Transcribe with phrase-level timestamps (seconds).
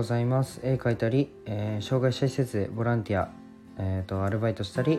[0.00, 0.60] ございます。
[0.62, 3.30] 絵描いたり、えー障害者施設でボランティア、
[3.76, 4.98] えー、とアルバイトしたり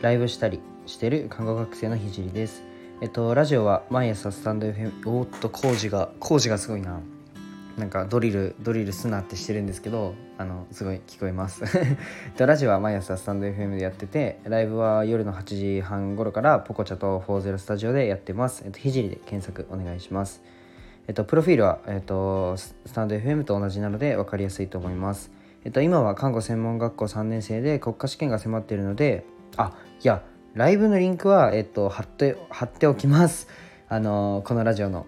[0.00, 2.64] ライブしたりしてる看護学生のひじりです。
[3.02, 6.98] えっとラジオは毎朝スタンド FM おっと工事が工事がすごいな。
[7.76, 11.64] なんかドリルドリルすなってしてるんですけどあのすごい聞こえます。
[12.38, 15.42] ラジオは毎朝スタンド FM でやっててライブは夜の8
[15.76, 18.62] 時半頃からポコチャと40スタジオでやってます。
[18.64, 20.42] えっとひじりで検索お願いします。
[21.08, 25.30] えっと、プロフィールは、えっと、スタンド FM と同じなので分かりやすいと思います。
[25.64, 29.24] えっと、今は看護専門学校3年生で国家試験が迫っているので、
[29.56, 30.22] あ、いや、
[30.54, 33.48] ライブのリンクは、えっと、貼って、貼っておきます。
[33.88, 35.06] あのこのラジオの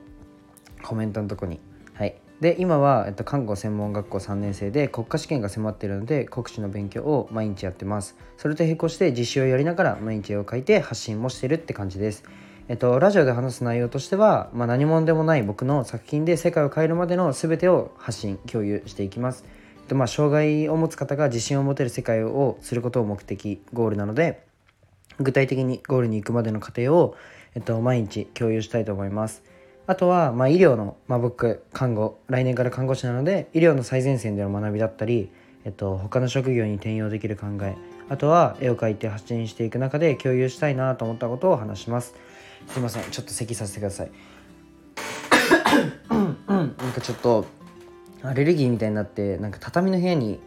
[0.85, 1.61] コメントのとこに。
[1.95, 2.21] はい。
[2.41, 8.17] で、今は、えっと、看護専門学校3年生で国家試験が迫っているので、国試の勉強を毎日やってます。
[8.37, 12.23] それと並行して実習をやりながら毎日絵を描いて発信もしてるって感じです。
[12.71, 19.47] えっと、ラジオで話す内容としては、まあ、何者でもない僕の作品で世界を変えるまでの全てを発信共有していきます、
[19.81, 24.45] えっとまあ、障害を持つ方が自信を持てる世界をすることを目的ゴールなので
[25.19, 27.17] 具体的にゴールに行くまでの過程を、
[27.55, 29.43] えっと、毎日共有したいと思います。
[29.87, 35.31] あとは、まあ、医療の、まあ、僕看護来年から看護師なので医療の最前線での学びだったり、
[35.65, 37.77] えっと、他の職業に転用できる考え
[38.11, 42.15] あとは絵を描いて発信していく中で共有したいなと思ったことを話します。
[42.67, 44.11] すいませんちょっと咳させてください。
[46.49, 47.47] なんかちょっと
[48.23, 50.41] アレルギーみたいになってなんか畳の部屋に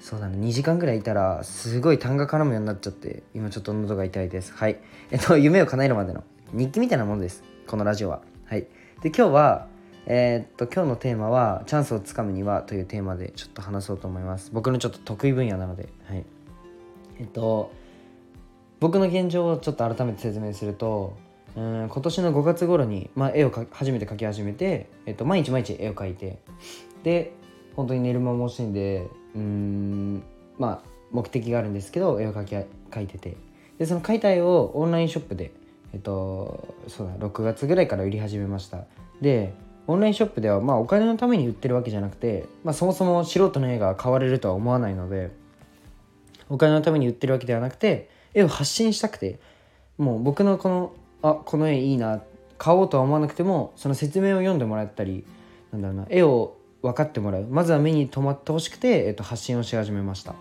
[0.00, 4.52] そうだね2時間ぐらいいたらすごい痰が絡むようになっちゃって今ちょっと喉が痛いです。
[4.52, 4.78] はい。
[5.10, 7.42] えっと夢を叶えるまでの日記みたいなものです。
[7.66, 8.22] このラジオは。
[8.46, 8.66] はい。
[9.02, 9.68] で今日は
[10.06, 14.50] えーっと今日のテーマは「チャンスをつかむには」というテーマでちょっと話そうと思います。
[14.52, 15.88] 僕のちょっと得意分野なので。
[16.08, 16.24] はい。
[17.18, 17.72] えっと
[18.78, 21.16] 僕の現状をちょっと改めて説明すると
[21.56, 26.38] うん今年の5月頃に、まあ、絵をか初めて描き始めて、えっと、毎日毎日絵を描いて
[27.02, 27.32] で
[27.74, 30.22] 本当に寝る間も惜しんでうん
[30.58, 33.36] まあ目的があるんですけど絵を描き描いてて。
[33.78, 35.52] でその描いた絵をオンラインショップで
[35.92, 38.84] えっとそうだ6月ぐらいから売り始めました。
[39.20, 39.54] で
[39.86, 45.30] オンラインショップではまあお金のために売ってるわけじゃなくて、まあ、そもそも素人の絵が買われるとは思わないので
[46.48, 49.38] お金のために売ってるわけではなくて絵を発信したくて
[49.96, 50.92] もう僕のこの
[51.30, 52.22] あこの絵いいな。
[52.58, 55.26] 買おうとは思わなくてもその説明を読んでもらったり
[55.72, 57.46] なんだろうな絵を分かってもらう。
[57.50, 60.34] まずは目に留まってほしくて、えっと、発信をし始めました。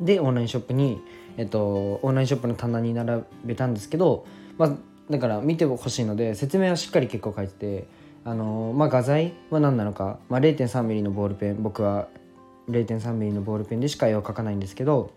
[0.00, 1.00] でオンラインショップに、
[1.36, 4.26] えっと、オンラインショップの棚に並べたんですけど、
[4.58, 4.72] まあ、
[5.10, 7.86] だから見てほしいので説明はしっかり結構書いてて
[8.24, 12.08] あの、まあ、画材は何なのか、まあ、0 3ミリのボールペン僕は
[12.68, 15.10] 0 3ミリのボールペンでしか絵を描かないんですけど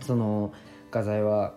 [0.00, 0.52] その
[0.90, 1.54] 画材は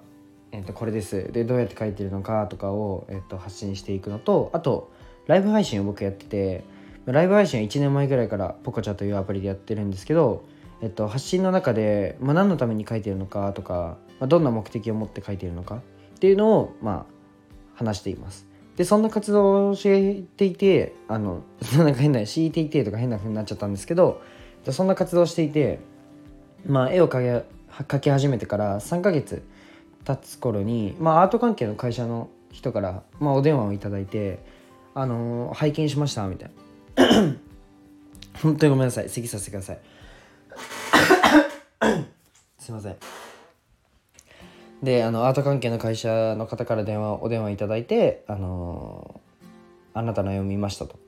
[0.55, 1.31] えー、とこれです。
[1.33, 4.89] でどうやって書いてるのかとかを、えー、と発信していくのとあと
[5.27, 6.63] ライブ配信を僕やってて
[7.05, 10.45] ライブ配信は1年前ぐらいからポコチャというアプリでやってるんですけど、
[10.81, 15.79] えー、と発信の中で、まあ、何のために書いてるのかとか、まあ、どんな目的を持って書いてるのかっ
[16.19, 17.05] ていうのを、まあ、
[17.75, 18.47] 話しています。
[18.77, 21.43] でそんな活動をしていてあの
[21.77, 24.22] なんか変な強いていてとか変な風になっちゃったんですけど
[24.69, 25.79] そんな活動をしていて、
[26.66, 27.43] まあ、絵を描
[28.01, 29.43] き始めてから3ヶ月
[30.05, 34.39] 経つ頃に、まあ、アート関係の会社の人から、まあ、お電話をいただいて
[34.93, 36.51] 「あのー拝見しました」みたい
[36.95, 37.03] な。
[38.41, 39.09] 本当にごめんなさい。
[39.09, 39.79] 咳させてください。
[42.59, 42.95] すいません。
[44.83, 50.99] であのアート関係の会社の方から電話お電話いただいて「あのーあなたの絵を見ました」と。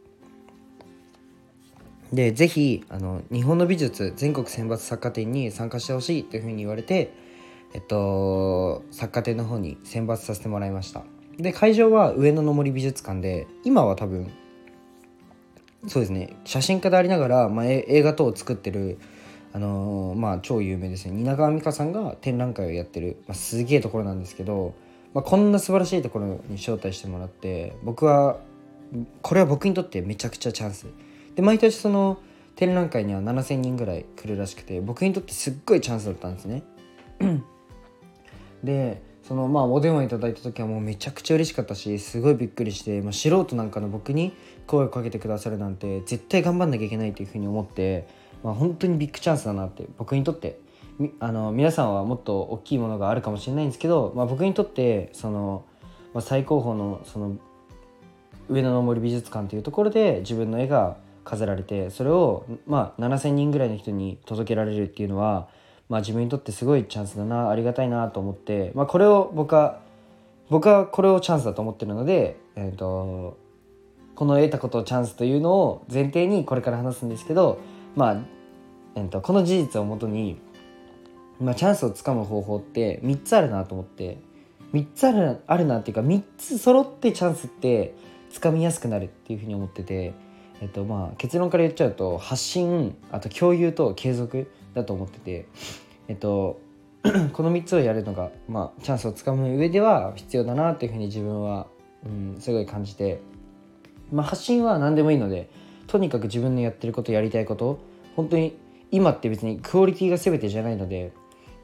[2.12, 7.12] でぜひあの日本の美術全国選抜作家展に参加してほしいというふうに言われて
[7.74, 11.04] えっと、作家展の方に選抜させてもらいました。
[11.38, 14.32] で会場は上野の森美術館で今は多分
[15.88, 18.98] そうですね写真家でありながら、まあ、映画等を作ってる
[19.54, 21.14] あのーまあ超有名ですね。
[21.24, 24.74] 蜷川美香さんが展覧会をやってる、まあ、すげえところなんですけど、
[25.14, 28.40] まあ、こんな素晴らしいところに招待してもらって僕は
[29.22, 30.88] これは僕にとってめちゃくちゃチャンス。
[31.36, 32.18] で毎年その
[32.56, 36.64] 展覧会には7,000人ぐらい来るらしくて僕にとってすっごいチャンスだったんですね。
[38.64, 44.34] でそのまあお電話いただいた時はもうめちゃくちゃ嬉しかったしすごいびっくりして、まあ、素人なんかの僕に
[44.66, 48.08] 声をかけてくださるなんて絶対頑張んなきゃいけないっていうふうに思って、
[48.44, 50.60] まあ、本当にビッグチャンスだなって僕にとって。
[51.20, 55.64] あの皆さんはもっと大きいものがあるかもしれないんですけど、まあ、僕にとってその、
[56.12, 57.38] まあ、最高峰のその
[58.50, 65.50] 上野の森美術館というところで自分の絵が飾られてそれを、まあ、7,000人ぐらいの人に届けられるっていうのは
[65.90, 69.80] まあ、自分にとってすごいチャンスだなありがたいなと思って、まあ、これを僕は
[70.50, 73.38] 僕はこれをチャンスだと思ってるので、えー、と
[74.16, 77.60] この得たことをチャンスというのを前提にこれから話すんですけど
[77.96, 78.18] まあ、
[78.96, 80.40] えっと、この事実をもとに、
[81.40, 84.20] まあ、チャンスをつかむ方法って3つあるなと思って
[84.74, 87.96] 3つあるあるなっていうか3つ揃ってチャンスって
[88.30, 90.14] つかみやすくなるっていうふうに思ってて、
[90.62, 95.48] えっとまあ、結論から言っちゃうと発信あと共有と継続だと思ってて、
[96.08, 96.60] えっと、
[97.34, 101.68] この3つをやるのが、まあ、チャンスをつかむ上では必要だなっていうふうに自分は、
[102.06, 103.20] うん、すごい感じて、
[104.12, 105.50] まあ、発信は何でもいいので
[105.86, 107.80] とにかく自分のやってることやりたいこと
[108.16, 108.58] 本当に
[108.92, 111.12] 今って別にクオリティが全てじゃないので、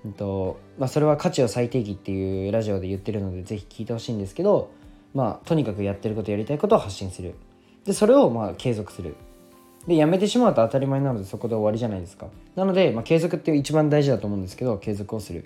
[0.06, 4.72] えっとまあ、それは価値を最低義っていうラジオで言ってるのでぜひ聞いてほしいんですけど、
[5.14, 7.36] まあ、とにかくやってることやりたいことを発信する。
[7.86, 9.16] でそれをまあ継続する。
[9.88, 12.28] でやめてしまうと当たり前なのでそこで終わりじゃないですか。
[12.56, 15.46] なので、まあ、継続って一番大事だと思うんですけど継続をする。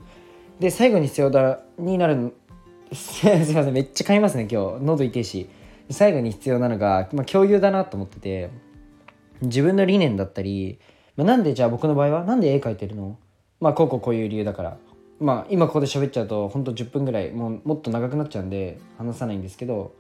[0.60, 2.34] で最後に必要だになる
[2.94, 4.84] すいませんめっちゃ買いますね今日。
[4.84, 5.50] 喉痛いし。
[5.90, 8.50] 最後に必要なのが、まあ、共有だなと思ってて
[9.42, 10.80] 自分の理念だったり、
[11.16, 13.18] まあ、なんでじゃあ僕の場合はなんで絵描いてるの？
[13.60, 14.78] まあこうこうこういう理由だから。
[15.20, 19.94] まあ今ここで喋っちゃうとほんと10分ぐらいもうもっと長くなっちゃうんで話さないんですけど、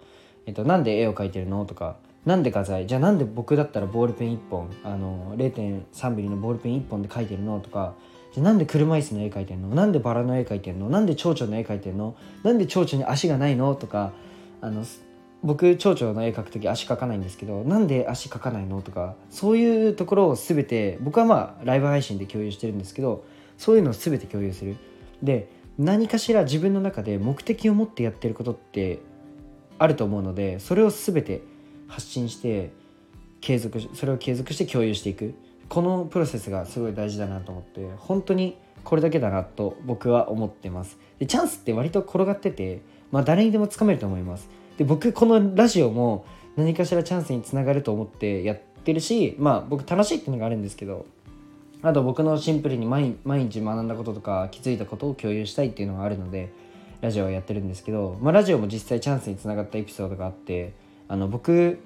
[0.45, 1.65] えっと、なんで絵を描いてるの？
[1.65, 1.95] とか
[2.27, 2.85] なんで画材？
[2.85, 4.69] じゃあなんで僕だったらボールペン1本？
[4.83, 7.61] あの0.3ミリのボールペン1本で描いてるの？
[7.61, 7.95] とか。
[8.33, 9.69] じゃあなんで車椅子の絵描いてるの？
[9.69, 10.89] なんでバラの絵描いてるの？
[10.89, 12.17] なんで蝶々の絵描いてるの？
[12.43, 13.73] なんで蝶々に足がないの？
[13.75, 14.11] とか。
[14.59, 14.83] あの
[15.41, 17.63] 僕蝶々の絵描く時足描かないんですけど。
[17.63, 18.81] なんで足描かないの？
[18.81, 19.15] とか。
[19.29, 23.23] そういうところを全て僕はまあライブ配信で共有してるんですけど。
[23.57, 24.75] そういうのを全て共有する。
[25.23, 28.99] で何かしら自分の中で目的を持ってやってることって
[29.79, 31.41] あると思うのでそれを全て
[31.87, 32.71] 発信して
[33.41, 35.33] 継続それを継続して共有していく。
[35.69, 40.97] このプロセスがすごい大事だなと思って本当にこれだけだなと僕は思ってます。
[41.19, 42.81] でチャンスって割と転がってて、
[43.11, 44.49] まあ、誰にでもつかめると思います。
[44.77, 46.25] で僕このラジオも
[46.55, 51.05] 何かしらチャンスにつながると思ってやってるしまあ僕楽しいっていうのがあるんですけど
[51.81, 56.51] あと僕のシンプルに毎日学んだこととか気づいたことを共有したいっていうのがあるので
[57.01, 60.73] ラジオをやってるんですけど、まあ、ラジオも実際チャンスにつながったエピソードがあって
[61.07, 61.79] あの僕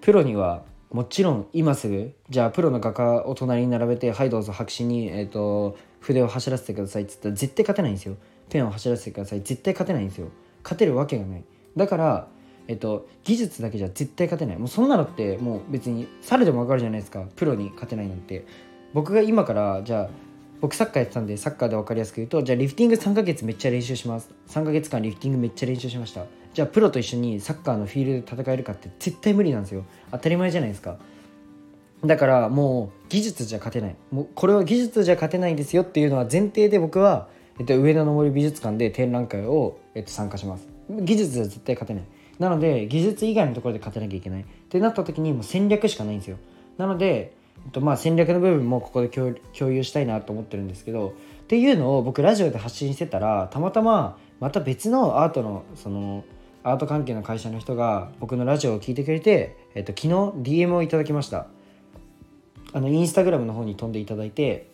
[0.00, 8.16] プロにはもちろん今すぐじゃあプロの画家を隣に並べてはいどうぞ白紙に、えーと、筆を走らせてくださいっつったら絶対勝てないんですよ。
[8.48, 10.28] ペンを走らせてください絶対勝てないんですよ。
[10.64, 11.44] 勝てるわけがない。
[11.76, 12.28] だから
[12.68, 14.56] えっと、技術だけじゃ絶対勝てない。
[14.56, 17.24] もうそんなのってもう別に猿でも分かるじゃないですか。
[17.34, 18.46] プロに勝てないなんて。
[18.92, 20.10] 僕が今からじゃあ
[20.60, 24.30] 僕サッカーやってたんでサッカーで分かりやすく言うとじゃあリフティング3ヶ月めっちゃ練習します。
[24.48, 26.26] 3ヶ月間リフティングめっちゃ練習しました。
[26.52, 29.84] じゃあプロと一緒にサッカーのフィールドで戦えるかって絶対無理なんですよ。
[30.10, 30.98] 当たり前じゃないですか。
[32.04, 33.96] だからもう技術じゃ勝てない。
[34.10, 35.82] もうこれは技術じゃ勝てないんですよ。
[35.82, 37.28] っていうのは前提で僕は、
[37.58, 40.66] えっと、上野の森美術館で展覧会を、えっと、参加します。
[40.88, 42.04] 技術じゃ絶対勝てない。
[42.38, 44.42] なので技術以外のところで勝てなきゃいけない。
[44.42, 46.38] ってなった時にもう戦略しかないんですよ。
[46.78, 47.34] なので、
[47.72, 49.34] と、まあ戦略の部分もここで共
[49.70, 56.24] 有したいなと思ってるんですけどっていうのを僕ラジオで発信してたらたまたままた別のアートのその
[56.62, 60.08] アート関係の会社の人が僕のラジオを聞いてくれて、えっと、昨日
[60.42, 61.46] DM をいただきました。
[62.72, 64.70] あのインスタグラムの方に飛んでいただいて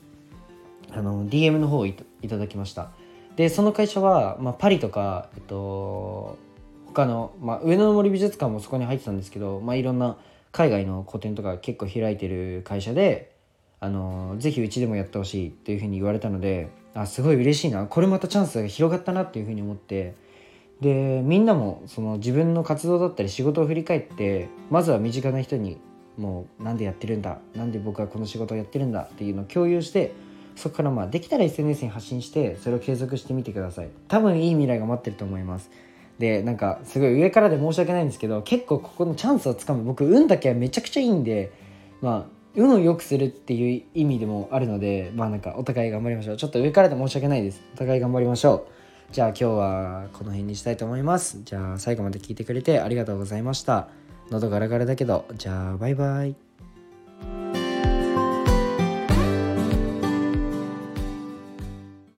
[0.93, 2.91] あの DM の方をいただきました。
[3.37, 6.39] でその会社は、まあ、パリとか、えっと、
[6.87, 10.17] 他の、まあ、上野の森美術館もそこに入ってたんですけど、まあ、いろんな
[10.53, 13.33] 海外の個展とか結構開いてる会社で
[13.81, 17.85] あのぜひうちでもやってほしいっていうふうに言われたのであすごい嬉しいな。
[17.87, 20.15] これまたチャンスが広がったなっていうふうに思って。
[20.81, 25.79] でみんなもその自分の活動だったり仕事を振り返ってまずは身近な人に
[26.19, 27.39] もうなんでやってるんだ？
[27.55, 30.13] なんで僕はこの仕事をやってるんだっていうのを共有して
[30.55, 33.89] そこからまあできたら SNS に発信してそれを継続してみてください。
[34.09, 35.71] 多分いい未来が待ってると思います。
[36.19, 41.53] でなんかすごい上からで申し訳ないんですけど結構ここのチャンスをつかむ僕運だけはめちゃくちゃいいんで
[42.01, 48.77] まあ運を良くするっていう意味でもあるのでまあなんかお互い頑張りましょうちょっと上からで申し訳ないですお互い頑張りましょう
[49.13, 51.41] じゃあ今日はこの辺にしたいと思います。
[51.45, 53.89] じゃあ最後まで聞いてくれてありがとうございました。
[54.31, 56.46] 喉ガラガラだけど、じゃあバイバイ。